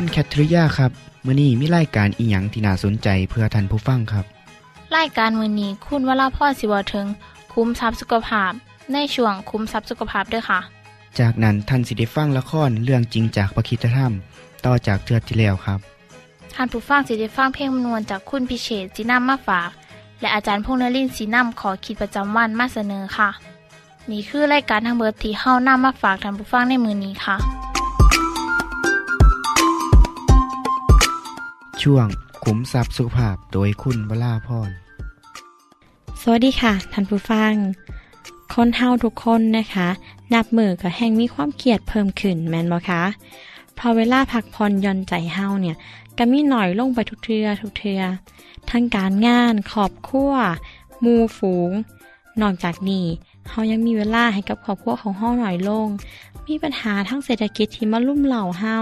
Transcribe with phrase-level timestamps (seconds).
[0.00, 0.92] คุณแคทริยาครับ
[1.26, 4.24] มื้อนี้มีรายการอีหยังที่น่าสนใจเพื่อท่านผู้ฟังครับ
[4.96, 7.06] รายการมือนี้คุณวราพ่อสิวถึง
[7.52, 8.52] คุ้มทรัพย์สุขภาพ
[8.92, 10.60] ในช่วงคุ้มทรัพย์สุขภาพด้วยค่ะ
[11.18, 14.12] จากนั้นท่านสิได้ฟังละครเรื่องจริงจากประคีตธรรม
[14.64, 15.78] ต่อจากเทือกที่แล้วครับ
[16.54, 19.70] ท่านผู้ฟังสิได้ฟังเพลงมนวนจากคุณพิเชษจีนัมมาฝาก
[20.20, 23.28] และอาจารย์พงษ์นรินทร์สีนัมขอขีดประจำวันมาเสนอค่ะ
[24.10, 27.67] นี่คือรายการทางเบอร์ที่เฮานํมาฝากท่านผู้ฟังในมือนี้ค่ะ
[31.82, 32.06] ช่วง
[32.44, 34.70] ขุมทรัพย์สุขภาพโดยคุณวราพร
[36.22, 37.52] สวัสดีค่ะท่านผู้ฟัง
[38.54, 39.88] คนเฮาทุกคนนะคะ
[40.34, 43.02] นับมือกับแห่งมีความเครียดเพิ่มขึ้นแม่นบ่คะ
[43.78, 45.76] พอเวลาพักผ่อนย่อนใจเฮาเนี่ย
[46.18, 48.02] ก็มีหน่อยลงไปทุกเทือทุกเทือ
[48.70, 50.32] ทั้งการงานขอบครัว
[51.04, 51.70] มูฝูง
[52.42, 53.06] นอกจากนี้
[53.48, 55.86] เฮายังมีเวลาให้กับครอบครัวของเฮาหน่อยลง
[56.46, 58.78] มีปัญหาทั้งเศรษฐกิจที่มาลุ่มเหล่าเฮา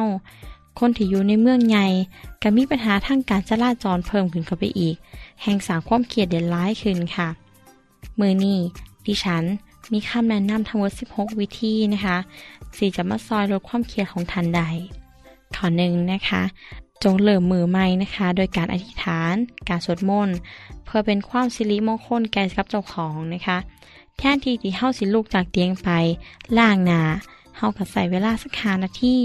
[0.79, 1.87] คนที่อยู่ในเมืองใหญ่
[2.43, 4.97] ก็มีปัญหาทางการจราจรเพิ่มขึ้นเข้าไปอีก
[5.43, 7.29] แห่งสร้างความเครียดเด่นร้ายขึ้นค่ะ
[8.21, 8.59] มือนี้
[9.07, 9.45] ดิฉัน
[9.93, 12.19] มีคำแนะนำทั้งหมด 16 วิธีนะคะ
[12.77, 14.63] สี่จะมาซอยลดความเครียดของท่านใด
[15.57, 16.43] ข้อหนึ่งนะคะ
[17.03, 19.35] จงเริ่มมือใหม่นะคะ โดยการอธิษฐาน
[19.69, 20.37] การสวดมนต์
[20.85, 23.59] เพื่อเป็นความสิริมงคลแก่กับเจ้าของนะคะ
[24.19, 25.89] แทนที่ที่เฮาสิลูกจากเตียงไป
[26.59, 27.01] ล่างหนา
[27.57, 29.17] เฮาก็ใส่เวลาสักหานาที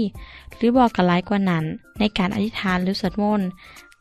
[0.56, 1.64] หรือบอกกับไลายกว่านั้น
[1.98, 3.48] ในการอธิษฐานหรือสวดมนต์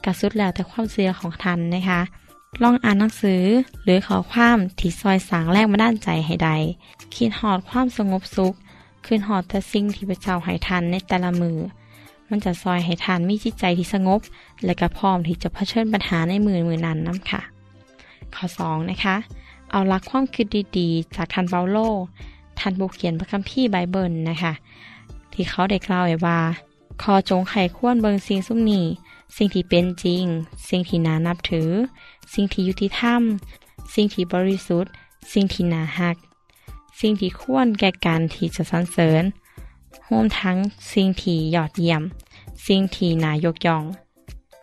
[0.05, 2.01] กระสุดแล้วแต่ความเสื่อของท่านนะคะ
[2.63, 3.43] ลองอ่านหนังสือ
[3.83, 6.49] หรือขอความที่ซอยสางแรกมาด้านใจให้ใด
[7.15, 8.53] คิดหอดความสงบสุข
[9.05, 11.57] คืนหอดแต่สิ่งที่พระเจ้าให้ทันในแต่ละมือ
[12.29, 14.21] มันจะซอยให้ทานมีจิตใจที่สงบ
[14.65, 17.41] และก็พร้อมที่จะเผชิญปัญหาในมือมือนั้นน้ำค่ะ
[18.35, 19.15] ข้อ 2 นะคะ
[19.71, 20.45] เอาลักความคิด
[20.77, 21.77] ดีๆ จากทันเปาโล
[22.61, 24.53] ทันบุเขียนพระคัมภีร์ไบเบิลนะคะ
[25.33, 26.39] ที่เขาได้กล่าวไว้ว่า
[27.01, 28.85] คอจงไขควรเบิงสิ่งสุ่มนี้
[29.35, 30.25] สิ่งที่เป็นจริง
[30.69, 31.69] สิ่งที่น่านับถือ
[32.33, 33.21] สิ่งที่ยุติธรรม
[33.93, 34.91] สิ่งที่บริสุทธิ์
[35.31, 36.15] สิ่งที่น่าฮัก
[36.99, 39.23] สิ่งที่ควรแก่การที่จะสรรเสริญ
[40.07, 40.57] รวมทั้ง
[40.91, 42.01] สิ่งที่ยอดเยี่ยม
[42.65, 43.83] สิ่งที่น่ายกย่อง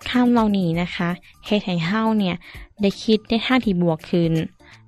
[0.09, 1.09] คำเหล่านี้นะคะ
[1.45, 2.37] เฮ็ดให้เฮาเนี่ย
[2.81, 4.33] ได้คิดในทางที่บวกขึ้น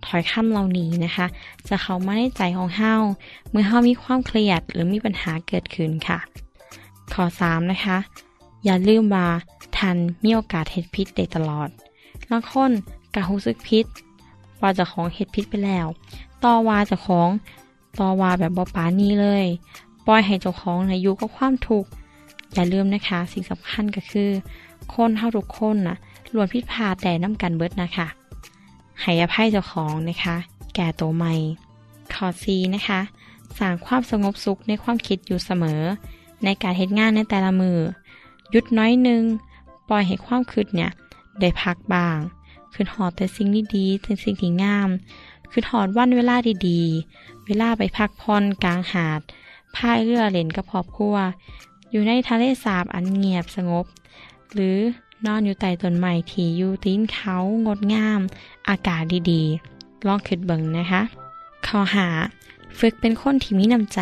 [0.06, 1.26] ถอยคำเหล่านี้นะคะ
[1.68, 2.94] จะเข้ามาในใจของเฮา
[3.50, 6.18] เมื่อเฮามีความเครียดหรือมีปัญหาเกิดขึ้นค่ะ
[7.12, 7.98] ข้อ3นะคะ
[8.64, 9.28] อย่าลืมว่า
[9.76, 11.68] ทันมีโอกาสเฮ็ดพิษได้ตลอด
[12.30, 12.70] บางคน
[13.14, 13.84] กะรู้สึกพิษ
[14.60, 15.86] ว่าจะของเฮ็ดพิษไปแล้ว
[16.44, 17.30] ต่อว่าจะของ
[18.00, 19.46] ต่อว่าแบบบ่ปานี้เลย
[20.06, 21.90] ปล่อยให้เจ้าของในอยู่กับความทุกข์
[22.54, 24.30] อย่าลืมนะคะ สิ่งสำคัญก็คือ
[24.94, 25.96] คนเฮาทุกคนน่ะ
[26.34, 28.06] ล้วนผิดพาแต่น้ำกันเบิดนะคะ
[29.02, 30.36] ให้อภัยเจ้าของนะคะ
[30.74, 31.34] แก่ตัวใหม่
[32.12, 33.00] ข้อซีนะคะ
[33.58, 35.80] สร้างความสงบสุขในความคิดอยู่เสมอ
[36.44, 37.78] ในการเฮ็ดงานในแต่ละมือ
[38.50, 39.22] หยุดน้อยหนึง
[39.88, 40.90] ปล่อยให้ความคิดเนี่ย
[41.40, 42.18] ได้พักบ้าง
[42.74, 44.90] คือหอดแต่สิ่งดีๆแต่สิ่งที่งาม
[45.50, 46.36] คือหอดวันเวลา
[46.68, 49.20] ดีๆ เวลาไปพักผ่อนกลางหาด
[49.74, 51.16] พายเรือเล่นกับครอบครัว
[51.90, 53.86] อยู่ในทะเลสาบอันเงียบสงบ
[54.54, 54.78] หรือ
[55.26, 57.36] นอนอยู่ใต้ต้นไม้ที่อยู่ตีนเขา
[57.66, 58.21] งดงาม
[58.68, 61.03] อากาศดีๆ ลองคิดเบิ่งนะคะ
[61.66, 62.09] ข้อหา
[62.78, 64.00] ฝึกเป็นคนที่มีน้ำใจ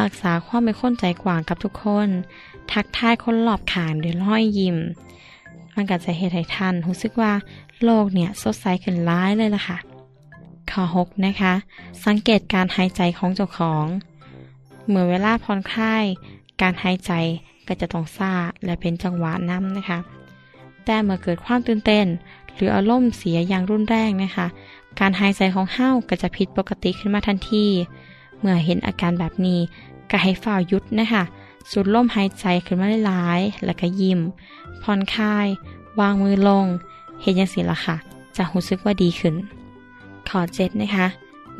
[0.00, 2.08] รักษาความเป็นคนใจกว้างกับทุกคน
[2.70, 4.76] ทักทายคนรอบข้างด้วยรอยยิ้ม
[5.74, 7.32] มันก็จะเฮ็ดให้ท่านรู้สึกว่า
[7.84, 9.78] โลกเนี่ยสดใสขึ้นร้ายเลยล่ะค่ะ
[10.70, 11.52] ข้อ 6 นะคะ
[12.04, 13.86] สังเกตการหายใจของเจ้าของ
[14.88, 16.04] เมื่อเวลาผ่อนคลาย
[16.60, 17.12] การหายใจ
[17.66, 18.32] ก็จะต้องซา
[18.64, 19.98] และเป็นจังหวะน้ำนะคะ
[20.84, 22.06] แต่เมื่อเกิดความตื่นเต้น
[22.54, 24.46] หรืออารมณ์เสียอย่างรุนแรงนะคะ
[25.00, 27.66] การหายใจของเฮ้าก็จะผิดปกติขึ้นมาทันที
[28.38, 29.60] เมื่อเห็นอาการแบบนี้
[30.10, 31.22] ก็ให้ฝ่ายุดนะคะ
[31.70, 34.20] สูดลมหายใจขึ้นมาหลายๆแล้วก็ยิ้ม
[34.82, 35.46] ผ่อนคลาย
[36.00, 36.66] วางมือลง
[37.22, 37.96] เห็นยังสิละค่ะ
[38.36, 39.34] จะรู้สึกว่าดีขึ้น
[40.28, 41.06] ขอเจ็ดนะคะ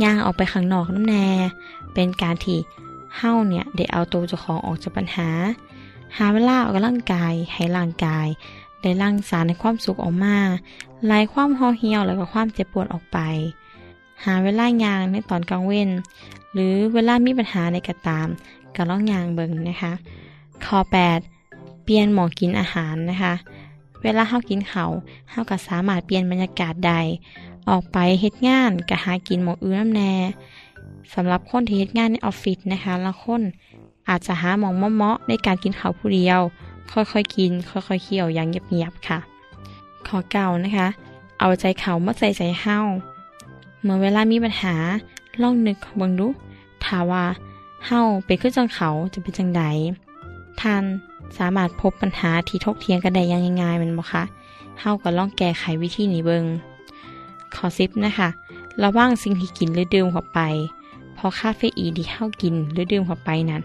[0.02, 1.26] ย่างออกไปข้างนอกน้ำแน่
[1.94, 2.58] เป็นการที่
[3.16, 5.28] เฮ้าเนี่ยได้เอาตัวเจ้าของออกจากปัญหา
[6.16, 8.26] หาเวลาออกกำลังกายให้ร่างกาย
[8.82, 10.36] ได้ร่างสารในความสุขออกมา
[11.06, 13.18] ไล่ความห่อเหี่ยวแล้วก็ความเจ็บปวดออกไป
[14.24, 15.90] หาเวลายางในตอนกลางเว้น
[16.52, 18.28] หรือเวลามีปัญหาในกระตาม
[18.74, 19.92] ก็ล่องยางเบิงนะคะ
[20.64, 20.78] ข้อ
[21.30, 23.34] 8 เปลี่ยนหมองกินอาหารนะคะ
[24.02, 24.90] เวลาเฮากินเขาว
[25.30, 26.92] เฮาก็สามารถเปลี่ยนบรรยากาศใด
[27.68, 30.12] ออกไปเฮ็ดงานก็หากินหมองอื่นน้ำแน่
[31.14, 33.42] สำหรับคนที่เฮ็ดงานในออฟฟิศนะคะละคน
[34.08, 36.40] อาจจะหาหมองเมาะๆในการกินข้าวผู้เดียว
[36.92, 39.18] ค่อยๆกิน ค่อยๆเคี่ยวอย่างเงียบๆค่ะ
[40.06, 40.88] ขอเก่านะคะ
[41.40, 42.78] เอาใจเขามาใส่ใจเฮา
[43.82, 44.74] เมื่อเวลามีปัญหา
[45.42, 46.28] ลองนึกเบิ่งดู
[46.84, 47.24] ถ้าว่า
[47.86, 49.62] เฮาเป็นคือจังเขาจะเป็นจังใด
[50.60, 50.82] ท่าน
[51.38, 54.22] สามารถพบปัญหาที่ทกเถียงกันได้ย่างง่ายๆมันบ่คะ
[54.80, 56.44] เฮาก็ลองแก้ไขวิธีนี้เบิง
[57.54, 58.28] ขอซิปนะคะ
[58.82, 60.40] ระวังสิ่งที่กินหรือดื่มเข้าไป
[61.24, 63.62] พราะคาเฟอีนที่เฮากินหรือดื่มเข้าไปนั้น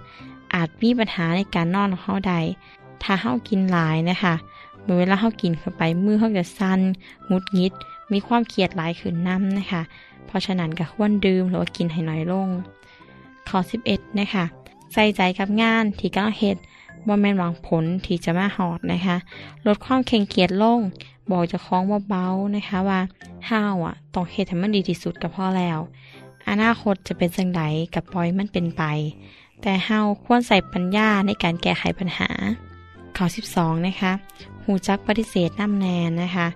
[0.53, 2.39] อาจมีปัญหาในการนอนของเฮาได้
[3.03, 4.35] ถ้าเฮากินหลายนะคะ
[4.83, 6.79] เมื่อเวลาเฮากินเข้าไปมือเฮาจะสั่น
[7.29, 7.73] งุดงิด
[8.11, 9.81] มีความเครียดหลายขึ้นน้ำนะคะ
[10.25, 12.49] เพราะฉะนั้นก็ควรดื่มหรือว่ากินให้น้อยลง
[13.47, 13.59] ข้อ
[13.89, 14.45] 11 นะคะ
[14.93, 16.57] ใส่ใจกับงานที่กำลังเฮ็ด
[17.07, 19.17] บ่แม่นหวังผลที่จะมาหอดนะคะ
[19.65, 20.79] ลดความเข่งเกียจลง
[21.29, 22.99] บอกจะคล้องเบาๆนะคะว่า
[23.49, 25.79] ห้าวอะต้องเฮ็ดให้มันดีที่สุดก็พอแล้ว
[26.49, 27.61] อนาคตจะเป็นจังได
[27.93, 28.83] กับปล่อยมันเป็นไป
[29.61, 32.29] แต่เฮาควรใส่ปัญญาในการแก้ไขปัญหา
[33.17, 33.25] ข้อ
[33.55, 34.11] 12 นะคะ
[34.63, 36.47] หูจักปฏิเสธน้ำแนนนะคะ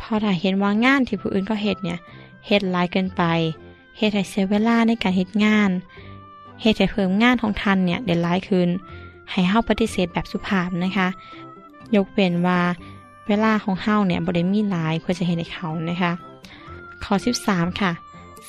[0.00, 1.98] พอถ้าเห็นว่างานที่ผู้อื่นก็เฮ็ดเนี่ย
[2.46, 3.22] เฮ็ดหลายเกินไป
[3.98, 5.70] เฮ็ดให้เสียเวลาในการเฮ็ดงาน
[6.62, 8.68] เฮ็ดให้เพิ่มงานของท่านเนี่ยได้หลายขึ้น
[9.30, 11.08] ให้เฮาปฏิเสธแบบสุภาพนะคะ
[11.96, 12.60] ยกเว้นว่า
[13.28, 16.12] เวลาของเฮาเนี่ยบ่ได้มีหลายเพื่อจะเฮ็ดให้เขานะคะ
[17.04, 17.14] ข้อ
[17.44, 17.92] 13 ค่ะ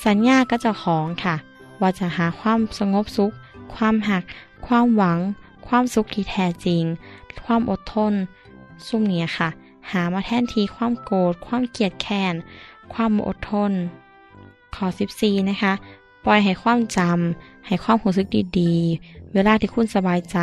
[0.06, 1.34] สัญญากับเจ้าของค่ะ
[1.80, 3.32] ว่าจะหาความสงบสุข
[3.74, 4.22] ความหัก
[4.66, 5.18] ความหวัง
[5.66, 6.82] ความสุขที่แท้จริง
[7.46, 8.12] ความอดทน
[8.86, 9.48] ซุ่มเนี้ยค่ะ
[9.90, 12.34] หามาแทนทีความโกรธ ความเกลียดแค้น
[12.92, 13.72] ความอดทน
[14.74, 14.86] ข้อ
[15.16, 15.72] 14 นะคะ
[16.24, 18.26] ปล่อยให้ความจำ ให้ความรู้สึก
[18.60, 20.38] ดีๆ เวลาที่คุณสบายใจ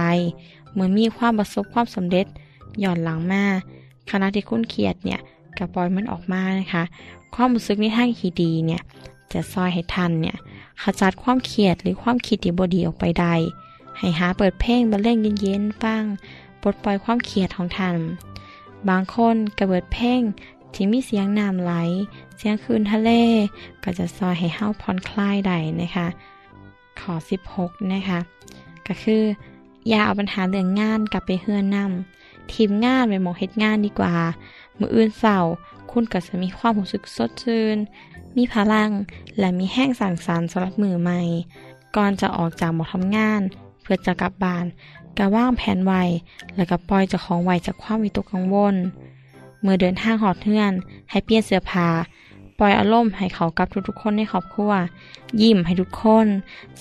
[0.74, 2.26] เมื่อมีความประสบความสำเร็จ
[2.84, 3.44] ย่อนหลังมา
[4.10, 5.20] ขณะที่คุณเครียดเนี่ย
[5.58, 6.84] ก็ปล่อยมันออกมานะคะ
[7.34, 8.82] ความรู้สึกในทางที่ดีเนี่ย
[9.32, 10.36] จะซอยให้ทันเนี่ย
[10.82, 13.34] ขจัดความเครียดหรือความคิดที่บดีออกไปได้
[13.98, 16.04] ให้หาเปิดเพลงบรรเลงเย็นๆฟัง
[16.68, 17.96] ลดปล่อยความเครียดของท่าน
[18.90, 20.22] บางคนก็เปิดเพลง
[20.74, 21.74] ที่มีเสียงน้ำไหล
[22.38, 23.12] เสียงคืนทะเล
[23.84, 26.08] ก็จะซอยให้เฮาผ่อนคลายได้นะคะ
[27.00, 27.14] ข้อ
[27.52, 28.20] 16 นะคะ
[28.88, 29.24] ก็คือ
[29.90, 34.16] อย่าเอาปัญหาเรื่องงานกลับไปเฮือนนำทีมงานไปหมองเฮ็ดงานดีกว่า
[34.80, 35.40] มืออื่นเศร้า
[35.92, 37.78] คุณก็จะมีความรู้สึกสดชื่น
[38.38, 38.92] มีพลัง
[39.40, 41.22] และมีแห้งสั่งสรรสำหรับมือใหม่
[41.96, 43.42] ก่อนจะออกจากหมอทำงาน
[43.90, 44.66] พื่อจะกลับบ้าน
[45.18, 45.94] ก็ว่างแผนไว
[46.56, 48.76] แล้วก็ปล่อยจะของไวจากความวิตกกังวล
[49.62, 50.74] เมื่อเดินทางหอดเฮือน
[51.10, 51.88] ให้เปลี่ยนเสื้อผ้า
[52.60, 54.72] ปล่อยอารมณ์ให้เขากับทุกๆคนในครอบครัว
[55.42, 56.28] ยิ้มให้ทุกคน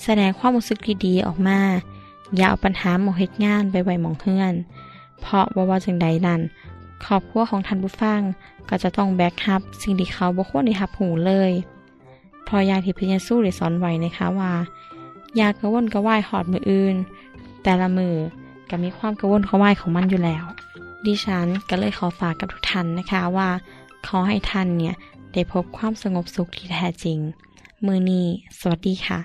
[0.03, 1.59] แสดงความรู้สึกดีๆออกมา
[2.35, 4.53] อย่าเอาปัญหาหมองเฮ็ดงานไปไว้หมองเฮือน
[5.21, 6.41] เพราะว่าว่าจังใดนั้น
[7.05, 8.21] ครอบครัวของท่านผู้ฟัง
[8.69, 11.51] ก็จะต้องแบกรับสิ่งที่เขาบ่ควรได้รับหูเลย
[12.43, 14.51] เพออย่างที่พระเยซูได้สอนไว้นะคะว่า
[15.39, 16.95] ย่ากระวนกระวายหอดมืออื่น
[17.63, 18.15] แต่ละมือ
[18.69, 20.45] ก็มีความกระวนกระวายของมันอยู่แล้ว
[21.05, 23.49] ดิฉันก็เลยขอฝากกับทุกท่านนะคะว่า
[24.07, 24.95] ขอให้ท่านเนี่ย
[25.33, 27.19] ได้พบความสงบสุขที่แท้จริง
[27.85, 28.25] มือนี้
[28.59, 29.19] สวัสดีค่ะ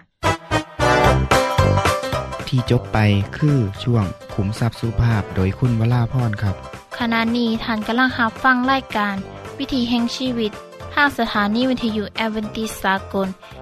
[2.46, 2.98] ที่จบไป
[3.36, 4.04] คือช่วง
[4.34, 6.56] ขุมทรัพย์สุภาพโดยคุณวราพรครับ
[6.98, 9.14] ขณะนี้ท่านกำลังรับฟังรายการ
[9.58, 10.52] วิถีแห่งชีวิต
[10.94, 13.28] ทางสถานีวิทยุแอเวนติสากล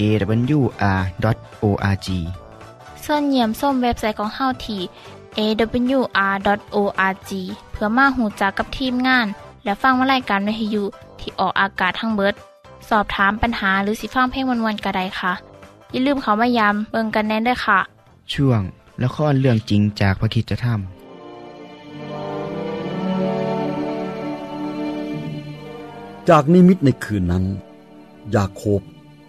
[0.00, 2.08] awr.org
[3.04, 4.80] ส่วนเยี่ยมส้มเว็บไซต์ของเฮาที่
[5.38, 7.30] awr.org
[7.72, 9.26] เพื่อมาหูจักกับทีมงาน
[9.64, 10.84] และฟังวารายการวิทยุ
[11.20, 12.34] ที่ออกอากาศทั้งเบิด
[12.88, 15.32] สอบถามปัญหาหรือสิฟังเพลงวันๆกระไดค่ะ
[15.90, 17.78] อย่าลืมเขามายามเบิงกันแน่นด้วยค่ะ
[18.32, 18.60] ช่วง
[19.02, 20.80] ละครเรื่องจริงจากพระคริสตธรรม
[26.28, 27.44] จากนิมิตในคืนนั้น
[28.34, 28.80] ยาโคบ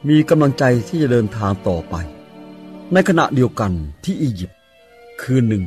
[0.09, 1.95] มีกำลังใจที่จะเดินทางต่อไป
[2.93, 3.71] ในขณะเดียวกัน
[4.03, 4.59] ที่อียิปต์
[5.21, 5.63] คืนหนึ่ง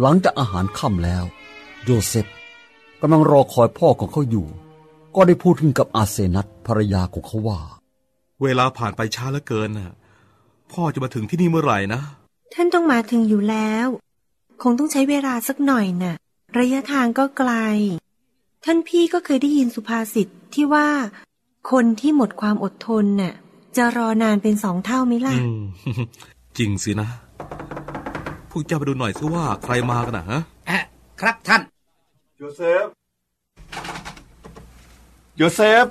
[0.00, 1.24] หลังจากอาหารค่ำแล้ว
[1.84, 2.26] โยเซฟ
[3.00, 4.46] กำลังรอคอยพ่อของเขาอยู่
[5.14, 7.60] ก็ได้พูดถึงกับอาเซนัตภรรยาของเขาว่า
[8.42, 9.92] เวลาผ่านไปช้าเหลือเกินน่ะ
[10.72, 12.00] พ่อจะมาถึงที่นี่เมื่อไหร่นะ
[12.54, 13.88] ท่านต้องมาถึงอยู่แล้ว
[14.62, 16.14] คงต้องใช้เวลาสักหน่อยน่ะ
[16.58, 17.52] ระยะทางก็ไกล
[18.64, 20.88] ท่านพี่ก็เคยได้ยินสุภาษิตที่ว่า
[21.70, 23.34] คนที่หมดความอดทนน่ะ
[23.76, 25.62] จะรอนานเป็นสองเท่าไหมล่ะอืม
[26.58, 27.08] จริงสินะ
[28.50, 30.78] พวกเจ้าไปดูหน่อยสิว่าใครมากันนะฮะอะ
[31.20, 31.62] ครับท่าน
[32.36, 32.86] โยเซฟ
[35.36, 35.86] โยเซฟ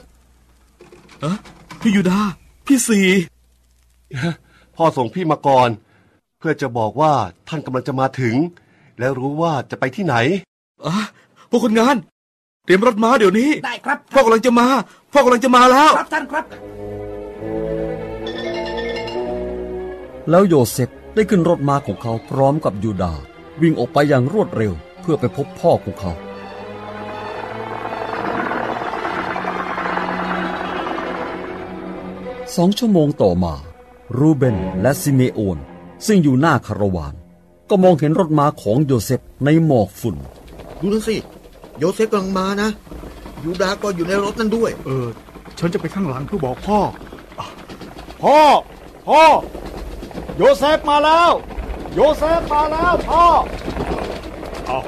[1.22, 1.38] เอะ
[1.82, 2.20] พี่ยูดา
[2.66, 3.00] พี่สิ
[4.76, 5.70] พ่อส่งพี่มาก่อน
[6.40, 7.14] เพื่อจะบอกว่า
[7.48, 8.36] ท่านกำลังจะมาถึง
[9.00, 10.16] แล้วรู้ว่าจะไปที่ไหน
[10.86, 10.96] อะ
[11.50, 11.96] พวกคนงาน
[12.66, 14.68] เตรียมรถม้าเดี๋ยวนี้ ได้ครับ พ่อกำลังจะมา
[15.14, 16.46] พ่อกำลังจะมาแล้ว ครับท่านครับ
[20.30, 23.22] แล้วโยเซฟได้ขึ้นรถม้าของเขาพร้อมกับยูดาห์
[23.62, 26.12] วิ่งออกไปอย่างรวดเร็วเพื่อไปพบพ่อของเขา
[32.56, 33.54] สองชั่วโมงต่อมา
[34.18, 35.58] รูเบนและซิเมโอน
[36.06, 37.14] ซึ่งอยู่หน้าคาราวาน
[37.70, 40.16] ก็มองเห็นรถม้าของโยเซฟในหมอกฝุ่น
[40.80, 41.16] ดูนั่นสิ
[41.80, 42.70] โยเซฟกำลังมานะ
[43.44, 45.08] ยูดาก็อยู่ในรถนั่นด้วย เออ
[45.60, 46.80] ฉันจะไปข้างหลังเพื่อบอกพ่อ
[47.40, 47.48] อะ
[48.24, 48.38] พ่อ
[49.08, 49.22] พ่อ
[50.38, 51.32] โยเซฟมาแล้ว
[51.94, 53.26] โยเซฟมาแล้วพ่อ
[54.66, 54.80] เอา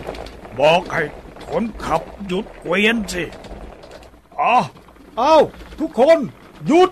[0.59, 1.01] บอกให้
[1.49, 3.23] คนขับหยุดเกวียนสิ
[4.39, 4.55] อ๋อ
[5.17, 5.35] เอา
[5.79, 6.17] ทุกคน
[6.67, 6.89] หยุด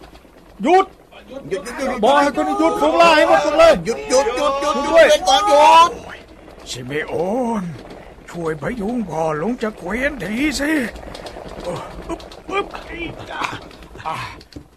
[0.63, 0.85] หยุด
[1.29, 5.89] หยุดหยุดหยุดบอกให้คนหยุดฝูงล่าให้หมดทุกเลยหยุดหยุดหยุดหยุดหยุดด้วยเล่นก่อนหยุด
[6.69, 7.13] ชิเมโอ
[7.62, 7.63] น
[8.29, 10.71] ช่วยพยุงพ่อลงจากเกวียนทีสิ
[11.63, 12.65] เอออึ๊บอึ๊บ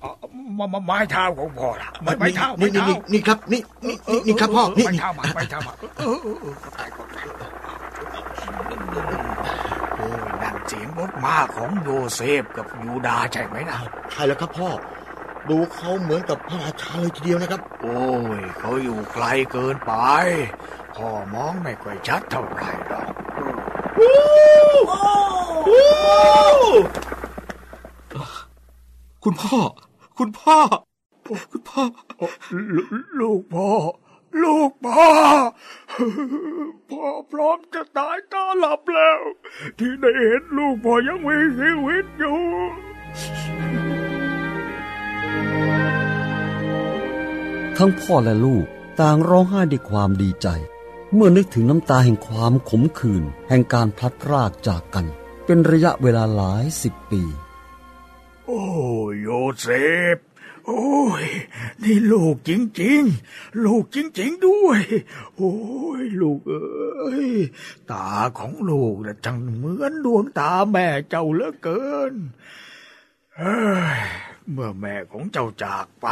[0.03, 0.29] อีกอะอะอะ
[0.59, 7.19] มามาไม้เท้าของพ่อละไม้ไม้เท้าไม้นี่นี่เท้านี่นี่ครับนี่นี่นี่นี่ครับพ่อนี่ไม้นี่เท้ามาไม้เท้ามาเออเออเออเข้าใจเข้าใจ
[9.97, 13.79] โอ้ยนั่นเสียงรถม้าของโยเซฟกับยูดาใช่ไหมนะ
[14.13, 14.71] ใช่แล้วครับพ่อ
[15.49, 18.03] ดูเขาเหมือนกับพระราชาเลยทีเดียวนะครับ โอ้
[18.39, 19.93] ยเขาอยู่ไกลเกินไป
[20.97, 23.09] พ่อมองไม่ค่อยชัดเท่าไหร่หรอก
[29.25, 29.59] คุณพ่อ
[30.19, 30.59] คุณพ่อ
[31.51, 31.83] คุณพ่อ
[32.23, 32.81] ล
[33.21, 33.71] ลูกพ่อ
[34.43, 35.09] ลูกพ่อ
[36.91, 39.21] พ่อพร้อมจะตายตาหลับแล้ว
[39.79, 42.39] ที่ได้เห็นลูกพ่อยังมีชีวิตอยู่
[47.79, 48.65] ทั้งพ่อและลูก
[49.01, 50.49] ต่างร้องไห้ด้วยความดีใจ
[51.15, 55.07] เมื่อนึกถึงน้ำตาแห่งความขมขื่นแห่งการพลัดพรากจากกัน
[55.47, 57.25] เป็นระยะเวลาหลายสิบปี
[58.51, 58.65] โอ้
[59.23, 59.29] โย
[59.61, 59.69] เซ
[60.17, 60.19] ฟ
[60.67, 61.27] โอ้ย
[61.83, 62.51] นี่ลูกจ
[62.83, 64.81] ริงๆ ลูกจริง ๆ ด้วย
[65.37, 65.55] โอ้
[66.01, 67.33] ย ลูกเอ้ย
[67.91, 72.15] ตาของลูกนะจังเหมือนดวงตาแม่เจ้าเหลือเกิน
[73.37, 73.59] เฮ้
[73.97, 73.99] ย
[74.51, 76.07] เมื่อแม่ของเจ้าจากไป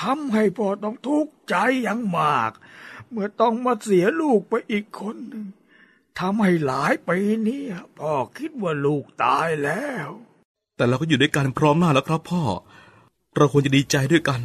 [0.00, 2.52] ทำให้พ่อต้องทุกข์ใจอย่างมาก
[3.10, 5.46] เมื่อต้องมาเสียลูกไปอีกคนหนึ่ง
[6.18, 7.18] ทำให้หลายปี
[7.48, 7.62] นี้
[7.98, 10.10] พ่อคิดว่าลูกตายแล้ว
[10.78, 12.42] แต่เราก็อยู่ด้วยกันพร้อมหน้าแล้วครับพ่อ
[13.36, 14.40] เราควรจะดีใจด้วยกัน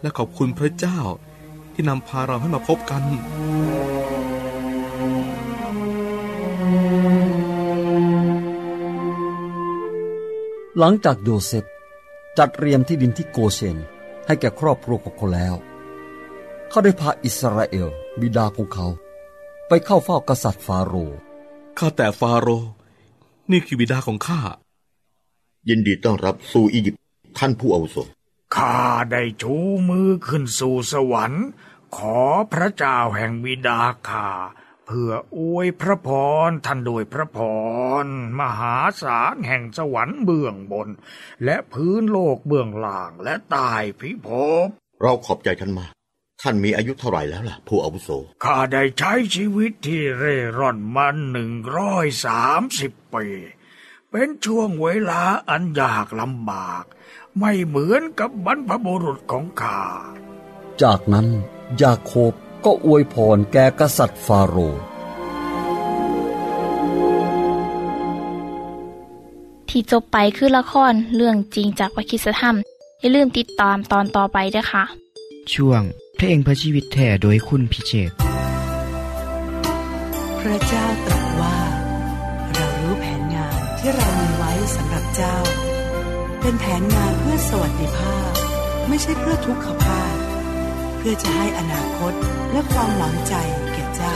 [0.00, 0.98] และขอบคุณพระเจ้า
[1.72, 3.02] ที่นำพาเราให้มาพบกัน
[10.78, 11.64] หลังจากโยเซฟ
[12.38, 13.76] จัดเตรียมที่ดินที่โกเชน
[14.26, 15.54] ให้แก่ครอบครัวของเขาแล้ว
[16.70, 17.88] เขาได้พาอิสราเอล
[18.20, 18.86] บิดาของเขา
[19.68, 21.18] ไปเข้าเฝ้ากษัตริย์ฟาโรห์
[21.78, 22.70] ข้าแต่ฟาโรห์
[23.50, 24.40] นี่คือบิดาของข้า
[25.68, 27.00] ยินดีต้อนรับสู่อียิปต์
[27.38, 27.96] ท่านผู้อาวุโส
[28.56, 28.78] ข้า
[29.12, 29.54] ได้ชู
[29.88, 31.46] มือขึ้นสู่สวรรค์
[31.96, 32.20] ขอ
[32.52, 34.28] พระเจ้าแห่งบิดาข้า
[34.86, 36.08] เพื่ออวยพระพ
[36.48, 37.38] รท่านโดยพระพ
[38.04, 38.06] ร
[38.40, 40.88] มหาศาลแห่งสวรรค์เบื้องบน
[41.44, 44.28] และพื้นโลกเบื้องล่างและใต้พิภ
[44.66, 44.68] พ
[45.02, 45.92] เราขอบใจท่านมาก
[46.42, 48.10] ท่านมีอายุเท่าไหร่แล้วล่ะ ผู้อาวุโส
[48.44, 53.26] ข้าได้ใช้ชีวิตที่เร่ร่อนมาหนึ่งร้อยสามสิบปี
[54.12, 56.84] เป็นช่วงเวลาอันยากลำบาก
[57.38, 59.82] ไม่เหมือนกับบรรพบุรุษของข้า
[60.82, 61.26] จากนั้น
[61.82, 62.32] ยาโคบ
[62.64, 64.82] ก็อวยพรแก่กษัตริย์ฟาโรห์
[69.68, 72.56] ที่จบไปคือละครเรื่องจริงจากพระคริสตธรรม
[73.00, 74.84] อย่าลืมติดตามตอนต่อไปด้วยค่ะ
[75.54, 75.82] ช่วง
[76.16, 78.14] เพลงพระชีวิตแท่โดยคุณพิเชษพ
[80.38, 81.17] พระเจ้าตรัส
[83.78, 85.36] ที่เรามีไว้สำหรับเจ้า
[86.40, 88.32] เป็นแผนงานเพื่อสวัสดิภาพ
[88.88, 90.14] ไม่ใช่เพื่อทุกขภาพ
[90.96, 92.12] เพื่อจะให้อนาคต
[92.52, 93.34] และความหวังใจ
[93.72, 94.14] แก่เจ้า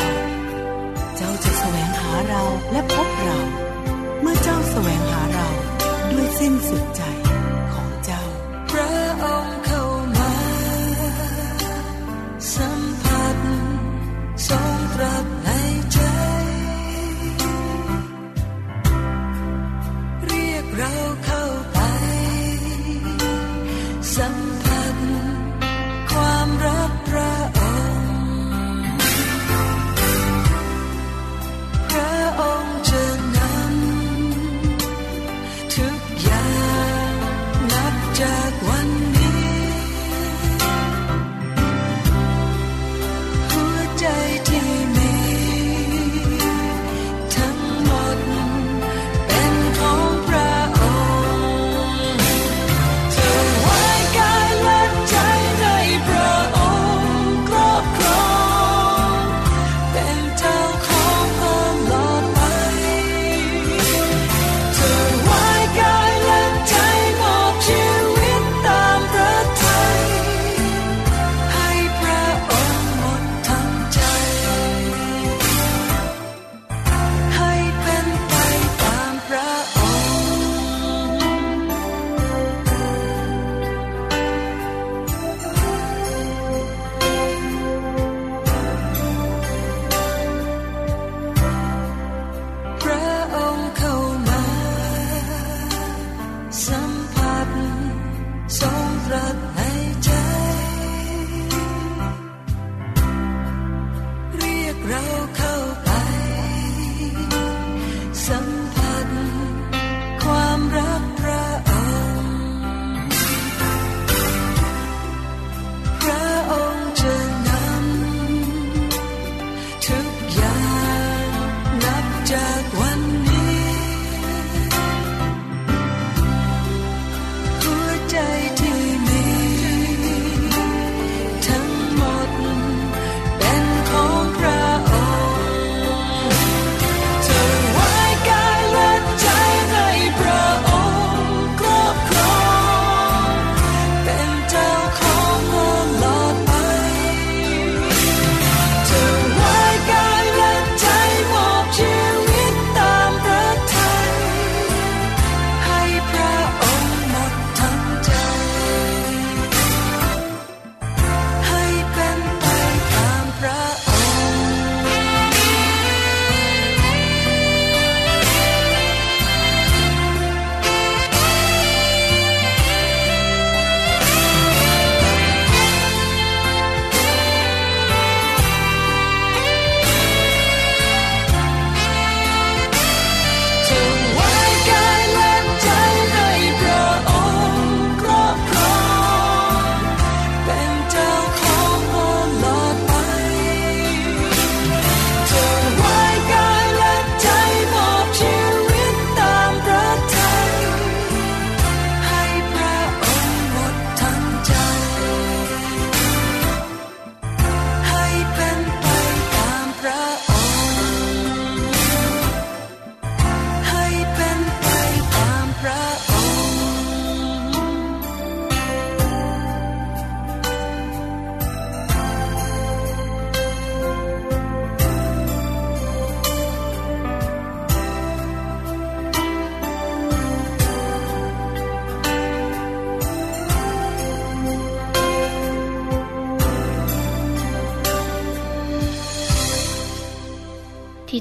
[1.17, 2.43] เจ้าจะแสวงหาเรา
[2.73, 3.39] และพบเรา
[4.21, 5.49] เมื่อเจ้าแสวงหาเรา
[6.13, 7.03] ด้วยสิ้นสุดใจ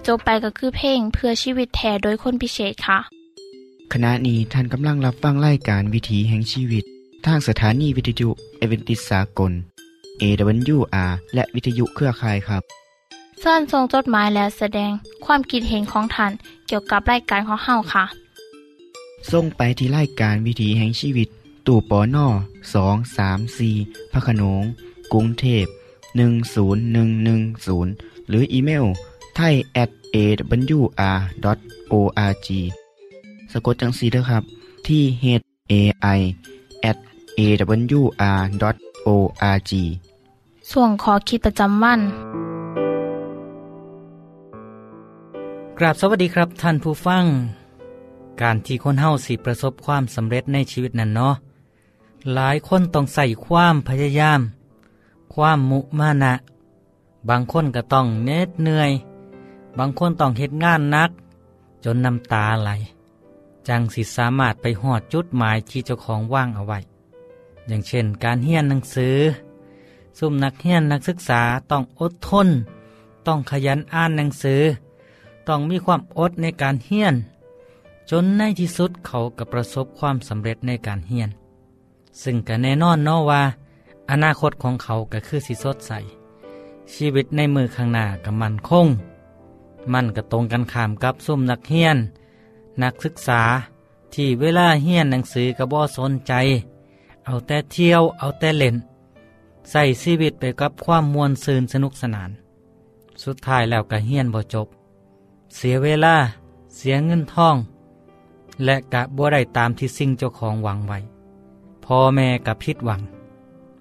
[0.07, 2.99] จบไปก็คือเพลงเพื่อชีวิตแทนโดยคนพิเศษค่ะ
[3.93, 6.83] ขณะนี้ท่านกำลังรับฟังรายการวิถีแห่งชีวิต
[7.25, 9.51] ทางสถานีวิทยุเอเวนติสากล
[10.21, 12.63] AWR และวิทยุเครือข่ายครับ
[13.39, 14.91] เส้นทรงจดหมายและแสดง
[15.25, 16.31] ความคิดเห็นของท่าน
[16.67, 18.05] เกี่ยวกับรายการของเฮาค่ะ
[19.31, 21.27] ส่งไปที่รายการวิถีแห่งชีวิต
[21.67, 22.27] ตู่ปอน่อ
[22.73, 23.75] สองสามสี่
[24.11, 24.63] พระโขนง
[25.13, 25.65] กรุงเทพ
[26.57, 28.85] 10110 หรืออีเมล
[29.35, 30.87] ไทย at awr.org
[33.51, 34.43] สะกดจังสีด้วยครับ
[34.87, 35.25] ที่ h
[35.71, 35.73] a
[36.17, 36.19] i
[36.89, 36.97] at
[37.39, 38.41] awr.org
[40.71, 41.99] ส่วนขอคิดประจำวัน
[45.77, 47.25] กราบสวัสดีครับท่านผู้ฟัง
[48.41, 51.35] การที่คนเฮาสิประสบความสำเร็จในชีวิตนั้นเนาะ
[52.33, 54.39] หลายคนต้องใส่ความพยายาม
[55.33, 56.33] ความมุมานะ
[57.29, 58.91] บางคนก็ต้องเหน็ดเหนื่อย
[59.77, 61.09] บางคนต้องเฮ็ดงานนัก
[61.83, 62.71] จนน้ำตาไหล
[63.67, 66.79] จังสิสามารถไปหอดจุดหมายที่เจ้าของว่างเอาไว้
[67.67, 69.17] อย่างเช่น การเฮียนหนังสือ
[70.17, 72.47] ซุ่มนักเฮียนนักศึกษาต้องอดทน
[73.27, 74.61] ต้องขยันอ่านหนังสือ
[75.47, 77.15] ต้องมีความอดในการเฮียน
[78.09, 81.29] จนในที่สุดเขาก็ประสบความสำเร็จในการเฮียน
[82.23, 83.41] ซึ่งก็แน่นอนเนาะว่า
[84.11, 85.91] อนาคตของเขาก็คือสิสดใส
[86.93, 88.87] ชีวิตในมือข้างหน้าก็มันคง
[89.93, 91.97] มันก็ตรงกันข้ามกับซุ่มนักเฮียน
[92.81, 93.41] นักศึกษา
[94.13, 96.33] ที่เวลาเฮียนหนังสือก็บ่สนใจ
[97.25, 98.75] เอาแต่เที่ยวเอาแต่เล่น
[99.69, 102.29] ใส่ชีวิตไปกับความมวลซืนสนุกสนาน
[103.23, 104.67] สุดท้ายแล้วก็เฮียนบ่จบ
[105.55, 106.15] เสียเวลา
[106.75, 107.55] เสียเงินทอง
[108.63, 110.99] และกะบ่ได้ตามที่สิ่งเจ้าของหวังไว้
[111.85, 113.01] พ่อแม่กับพิดหวัง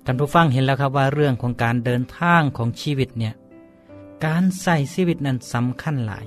[0.04, 3.34] ท่านผู้ฟังเห็นแล้วครับว่าเรื่องของการเดินทางของชีวิตเนี่ย
[4.24, 6.26] การใส่ชีวิตนั้นสำคัญหลาย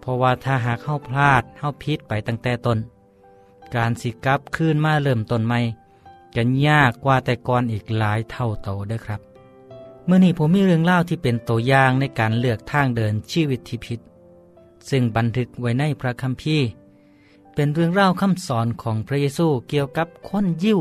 [0.00, 2.78] เพราะว่าถ้าหากเข้าพลาดเข้าพิษไปตั้งแต่ตน
[3.74, 5.60] การสิกับคืนมาเริ่มต้นใหม่
[6.36, 9.20] จะยากกว่าแต่ก่อนอีกหลายเท่าโตเด้อครับ
[10.06, 14.00] เมื่อนี้ผมมีเรื่องเล่าที่เป็นตัวอย่างในการเลือกทางเดินชีวิตที่ผิด
[14.88, 16.66] ซึ่งบันทึกไว้ในพระคัมภีร์
[17.54, 20.78] เป็นเรื่องเล่าคำสอนของพระเยซูเกี่ยวกับคนยิว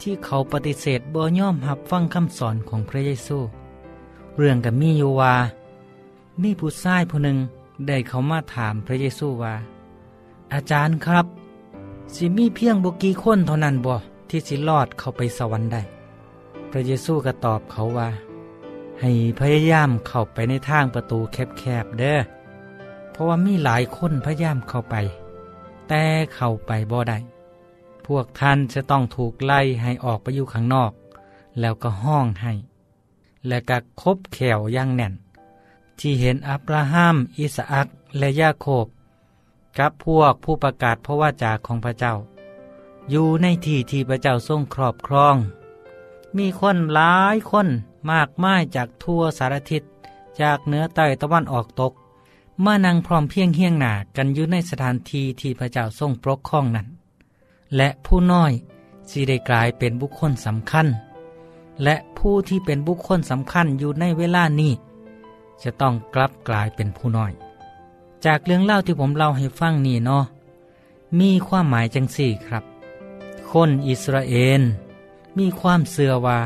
[0.00, 3.38] ที่เขาปฏิเสธบ่ยอมรับฟังคำสอนของพระเยซู
[4.36, 5.34] เรื่องกับมีอยู่ว่า
[6.42, 7.38] มีผู้ชายผู้หนึ่ง
[7.86, 9.54] ได้เขามาถามพระเยซูว่า
[10.52, 11.26] อาจารย์ครับ
[12.14, 13.94] สิมีเพียงบุกีคนเท่านั้นบ่
[14.30, 15.82] ที่สิรอดเข้าไปสวรรค์ได้
[16.70, 18.08] พระเยซูก็ตอบเขาว่า
[19.00, 22.18] ให้พยายามเข้าไปในทางประตูแคบๆเด้อ
[23.10, 24.94] เพราะว่ามีหลายคนพยายามเข้าไป
[25.88, 26.02] แต่
[26.34, 27.18] เข้าไปบ่ได้
[28.06, 30.92] พวกท่านจะต้องถูกไล่ให้ออกไปอยู่ข้างนอก
[31.60, 32.52] แล้วก็ห้องให้
[33.48, 35.14] และก็คบแขวอย่างแน่น
[35.98, 38.86] ที่เห็นอับราฮัมอิสอักและยาโคบ
[39.78, 42.14] กับพวกผู้ประกาศพระวาจาของพระเจ้า
[43.10, 45.36] อยู่ในที่ที่พระเจ้าทรงครอบครอง
[46.36, 47.68] มีคนหลายคน
[48.10, 49.82] มากมายจากทั่วสารทิศ
[50.40, 51.92] จากเหนือใต้ตะวันออกตก
[52.64, 56.86] มานั่งพร้อมเพียงเฮียงหนากันอยู่ในสถานที่ที่พระเจ้าทรงปกครองนั้น
[57.76, 58.52] และผู้น้อย
[59.10, 60.86] สิได้กลายเป็นบุคคลสำคัญ
[61.84, 64.72] และผู้ที่เป็นบุคคลสำคัญอยู่ในเวลานี้
[65.62, 67.32] จะต้องกลับกลายเป็นผู้น้อย
[68.24, 70.24] จากเรื่องเล่าที่ผมเล่าให้ฟังนี่เนาะ
[71.20, 72.64] มีความหมายจังสี่ครับ
[73.50, 74.62] คนอิสราเอล
[75.38, 76.38] มีความเสื่อว่า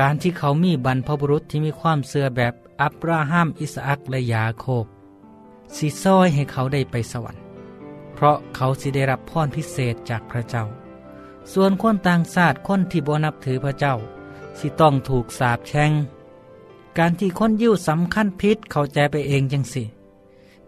[0.00, 4.86] การที่เขามีบรรพบุรุษที่มีความเสื่อแบบอับราฮัมอิสอักและยาโคบ
[5.76, 7.42] สิซ้อยให้เขาได้ไปสวรรค์
[8.14, 10.64] เพราะเขาสิได้รับพรพิเศษจากพระเจ้า
[11.52, 13.94] ส่วนคนต่างชาติคนที่บ่นับถือพระเจ้า
[14.58, 15.92] สิต้องถูกสาปแช่ง
[16.98, 19.84] การที่คนยิวสำคัญพิษเข้าใจไปเองจังสิ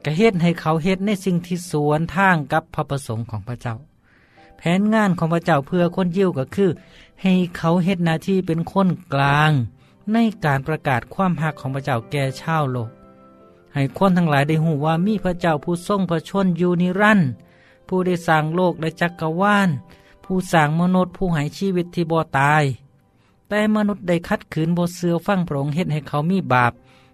[0.05, 3.75] กระเฮ็ดให้เขาเฮ็ดในสิ่งที่สวนทางกับพระประสงค์ของพระเจ้า
[4.59, 6.71] แผนงานของพระเจ้าเพื่อคนยิวก็คือ
[7.23, 9.53] ให้เขาเฮ็ดหน้าที่เป็นคนกลาง
[10.13, 12.91] ในการประกาศความหักของพระเจ้าแก่ชาวโลก
[13.75, 17.31] ให้คนทั้งหลายได้หูว่ามีพระเจ้าผู้ทรงพระชนอยู่นิรันดร์
[17.89, 19.69] ผู้ได้สร้างโลกและจักรวาล
[20.25, 22.65] ผู้สร้างมนุษย์ผู้ให้ชีวิตที่บ่ตาย
[23.55, 26.73] แต่มนุษย์ได้คัดขืนบทเสือฟังพระองค์เฮ็ดให้เขามีบาป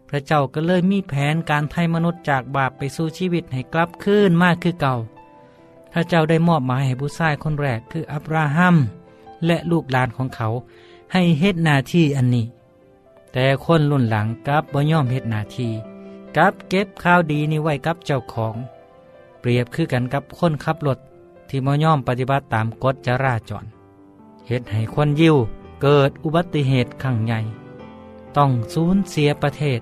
[0.09, 4.95] พระเจ้าก็เลยมีแผนการไถ่มนุษย์จากบาปไปสู่ชีวิตให้กลับคืนมากคือเก่า
[5.93, 8.77] พระเจ้าได้มอบหมายให้ผู้ชายคนแรกคืออับราฮัม
[9.47, 10.49] และลูกหลานของเขา
[11.13, 12.47] ให้เฮ็ดหน้าที่อันนี้
[13.33, 15.73] แต่คนรุ่นหลังกลับบ่ยอมเฮ็ดหน้าที่
[16.37, 18.55] กลับเก็บข้าวดีนี้ไว้กับเจ้าของ
[19.41, 20.99] เปรียบคือกันกับคนขับรถ
[21.49, 23.65] ที่บ่ยอมปฏิบัติตามกฎจราจร
[24.49, 25.39] เฮ็ดให้คนยิว
[25.83, 27.41] เกิดอุบัติเหตุครั้งใหญ่
[28.37, 29.81] ต้องสูญเสียประเทศ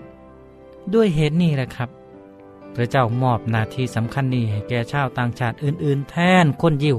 [0.95, 1.91] ด้วยเหตุนี้แหละครับ
[2.75, 6.97] พระเจ้ามอบหน้าที่สำคัญนี้ให้แก่ชาวต่างชาติอื่น ๆ แทนคนยิว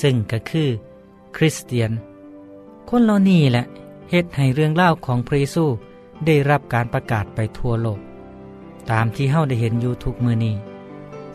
[0.00, 0.68] ซึ่งก็คือ
[1.36, 1.90] คริสเตียน
[2.88, 3.64] คนเหล่านี้แหละ
[4.10, 5.64] เหตุให้เรื่องเล่าของพระเยซู
[6.26, 8.00] ได้รับการประกาศไปทั่วโลก
[8.90, 10.54] ตามที่เฮาได้เห็นอยู่ทุกมือนี้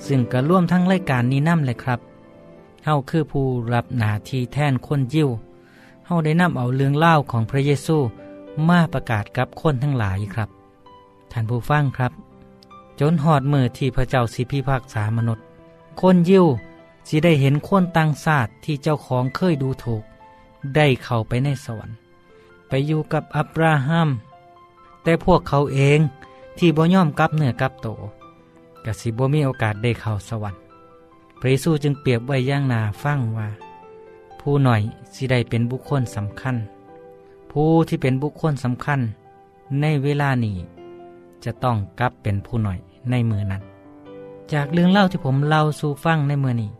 [0.06, 2.00] ซึ่งก็ร่วมทั้งรายการนี้นำเลยครับ
[2.86, 5.30] เฮาคือผู้รับหน้าที่แทนคนยิว
[6.06, 7.98] เฮาได้นำเอาเรื่องเล่าของพระเยซู
[8.70, 10.50] มาประกาศกับคนทั้งหลายครับ
[11.32, 12.12] ท่านผู้ฟังครับ
[13.00, 15.46] จนหอดมือที่พระเจ้าสิพิพากษามนุษย์
[16.02, 16.46] คนยิว
[17.08, 20.04] สิได้เห็นคนต่างชาติที่เจ้าของเคยดูถูก
[20.76, 21.98] ได้เข้าไปในสวรรค์
[22.68, 24.10] ไปอยู่กับอับราฮัม
[25.04, 26.00] แต่พวกเขาเอง
[26.58, 27.88] ที่บ่ยอมกลับเหนือกลับโต
[28.86, 30.62] กสิบ่มีโอกาสได้เข้าสวรรค์
[31.40, 33.48] พระเยซูจึงเปรียบไว้ย่างนาฟังว่า
[34.48, 34.82] ผู้หน่อย
[35.16, 36.56] สิได้เป็นบุคคลสำคัญ
[37.52, 39.00] ผู้ที่เป็นบุคคลสำคัญ
[39.82, 40.56] ในเวลานี้
[41.44, 42.80] จะต้องกลับเป็นผู้หน่อย
[43.10, 43.62] ในมือนั้น
[44.54, 46.72] จากเรื่องเล่าที่ผมเล่าสู่ฟังในมือนี้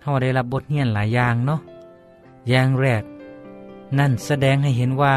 [0.00, 1.60] เราได้รับบทเรียนหลายอย่างเนาะ
[2.48, 3.02] อย่างแรก
[3.98, 5.14] นั่นแสดงให้เห็นว่า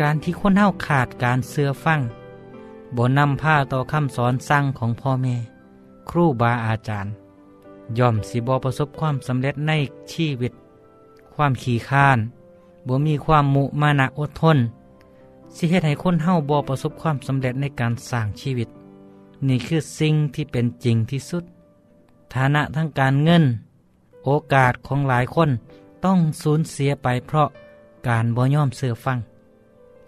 [0.00, 2.00] การที่คนเฮาขาดการเสื้อฟัง
[2.96, 5.34] บนนำผ้าต่อคำสอนสั่งของพ่อแม่
[6.08, 7.12] ครูบาอาจารย์
[7.98, 9.72] ย่อมสิบอประสบความสำเร็จใน
[10.12, 10.52] ชีวิต
[11.34, 12.18] ความขี่ข้าน
[12.86, 14.58] บ่มีความมุมานะอดทน
[15.56, 18.68] สิเหตุให้คนเฮาบ่ประสบความสำเร็จในการสร้างชีวิต
[19.48, 21.44] นี่คือสิ่งที่เป็นจริงที่สุด
[22.34, 23.44] ฐานะทางการเงิน
[24.24, 25.50] โอกาสของหลายคน
[26.04, 27.48] ต้องสูญเสียไปเพราะ
[28.08, 29.18] การบ่ย่อมเสื่อฟัง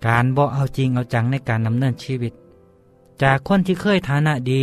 [0.06, 2.32] การบ่เอาจริงเอาจังในการดำเนินชีวิต
[3.22, 4.62] จากคนที่เคยฐานะดี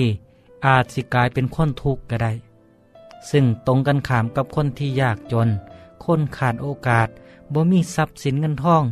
[0.65, 2.33] อาจสิกลายเป็นคนทุกข์ก็ได้
[3.29, 5.49] ซึ่งตรงกันข้ามกับคนที่ยากจน
[6.05, 7.07] คนขาดโอกาส
[7.53, 8.83] บ่มีทรัพย์สินเงินทอง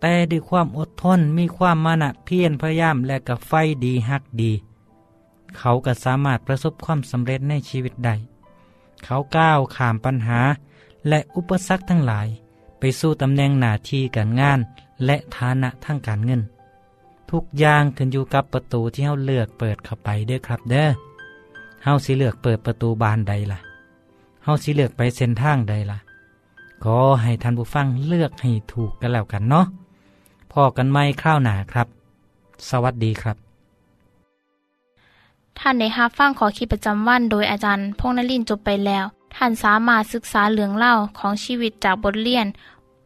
[0.00, 3.52] แต่ด้วยความอดทนมีความมานะเพียรพยายามและกับไฟ
[3.84, 4.52] ดีฮักดี
[5.58, 8.14] เขาก็สามารถประสบความสำเร็จในชีวิตได้
[9.04, 10.40] เขาก้าวข้ามปัญหา
[11.08, 12.28] และอุปสรรคทั้งหลาย
[12.78, 14.60] ไปสู่ตำแหน่งหน้าที่การงาน
[15.04, 16.42] และฐานะทางการเงิน
[17.30, 20.88] ทุกอย่างขึ้นอยู่กับประตูที่เฮาเลือกเปิดเข้าไปเด้อครับเด้อ
[21.84, 23.58] เฮาสิเลือกเปิดประตูบานใดล่ะ
[24.44, 25.98] เฮาสิเลือกไปเส้นทางใดล่ะ
[26.84, 29.66] ขอให้ท่านผู้ฟังเลือกให้ถูกกันแล้วกันเนาะ
[30.52, 31.86] พอกันไม่คราวหนาครับ
[32.68, 33.36] สวัสดีครับ
[35.58, 39.04] ท่านได้รับฟังขอคิดประจำวันโดยอาจารย์พงษ์นลินทร์จบไปแล้ว
[39.36, 42.46] ท่านสามารถศึกษาเรื่องเล่าของชีวิตจากบทเรียน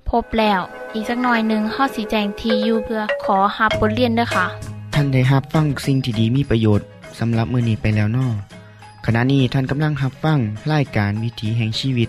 [0.09, 0.61] พบแล้ว
[0.95, 4.47] อีกสักหน่อยหนึ่งข้อสีแจงทียูเพื่อขอฮับบทเรียนด้วยค่ะ
[4.95, 6.87] ท่านได้รับฟังสิ่งที่ดีมีประโยชน์
[7.19, 8.27] สำหรับมือนี้ไปแล้วนอ
[9.07, 10.39] ขณะนี้ท่านกำลังรับฟัง
[10.73, 12.09] รายการวิถีแห่งชีวิต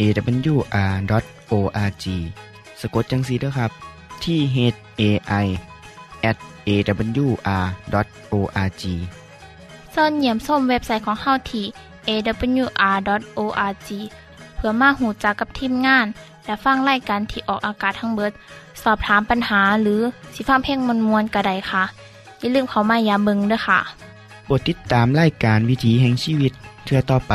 [0.00, 2.04] awr.org
[2.80, 3.70] สะกดจังสีเด้อครับ
[4.24, 4.56] ที่ h
[5.00, 5.02] a
[5.44, 5.46] i
[6.30, 6.36] at
[6.68, 8.82] awr.org
[9.94, 11.64] ส่วนเหยี่ยมส้มเว็บไซต์ของเฮาที่
[12.08, 13.88] awr.org
[14.56, 16.06] เพื่อมาหูจักกับทีมงาน
[16.44, 18.32] และฟังไล่กันที่ออกอากาศทั้งเบิด
[18.82, 20.00] สอบถามปัญหาหรือ
[20.34, 21.84] สิฟ้าเพลงมวลมวลกระไดค่ะ
[22.38, 23.78] อย่าลืมเขามายามเบิงด้วยค่ะ
[24.44, 26.52] โปรดติดตามรายการวิถีแห่งชีวิต
[26.84, 27.34] เทือต่อไป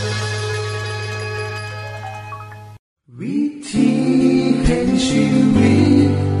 [3.21, 3.89] วิธี
[4.63, 5.75] แห่งชีวิ